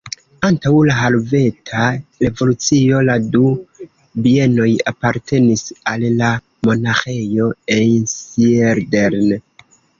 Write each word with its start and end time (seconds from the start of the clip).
Antaŭ 0.47 0.69
la 0.89 0.93
Helveta 0.99 1.81
Revolucio 2.23 3.03
la 3.11 3.17
du 3.37 3.51
bienoj 4.29 4.67
apartenis 4.95 5.67
al 5.95 6.09
la 6.25 6.33
Monaĥejo 6.71 7.55
Einsiedeln. 7.79 9.33